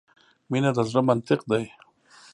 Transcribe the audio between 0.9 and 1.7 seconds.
منطق ده.